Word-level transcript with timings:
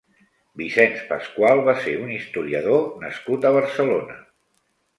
Vicenç 0.61 1.03
Pascual 1.09 1.61
va 1.67 1.75
ser 1.85 1.93
un 2.07 2.09
historiador 2.17 2.83
nascut 3.07 3.47
a 3.51 3.55
Barcelona. 3.61 4.21